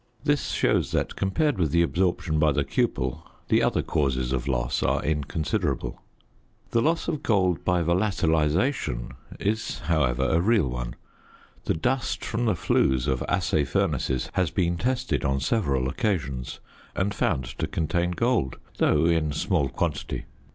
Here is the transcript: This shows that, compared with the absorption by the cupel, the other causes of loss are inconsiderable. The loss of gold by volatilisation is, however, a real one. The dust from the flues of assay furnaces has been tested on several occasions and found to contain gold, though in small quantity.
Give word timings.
This 0.23 0.49
shows 0.49 0.89
that, 0.93 1.15
compared 1.15 1.59
with 1.59 1.69
the 1.69 1.83
absorption 1.83 2.39
by 2.39 2.51
the 2.53 2.63
cupel, 2.63 3.21
the 3.49 3.61
other 3.61 3.83
causes 3.83 4.33
of 4.33 4.47
loss 4.47 4.81
are 4.81 5.03
inconsiderable. 5.03 6.01
The 6.71 6.81
loss 6.81 7.07
of 7.07 7.21
gold 7.21 7.63
by 7.63 7.83
volatilisation 7.83 9.11
is, 9.39 9.77
however, 9.81 10.23
a 10.27 10.41
real 10.41 10.67
one. 10.67 10.95
The 11.65 11.75
dust 11.75 12.25
from 12.25 12.45
the 12.45 12.55
flues 12.55 13.05
of 13.05 13.21
assay 13.29 13.63
furnaces 13.63 14.31
has 14.33 14.49
been 14.49 14.75
tested 14.75 15.23
on 15.23 15.39
several 15.39 15.87
occasions 15.87 16.59
and 16.95 17.13
found 17.13 17.45
to 17.59 17.67
contain 17.67 18.09
gold, 18.09 18.55
though 18.79 19.05
in 19.05 19.31
small 19.31 19.69
quantity. 19.69 20.25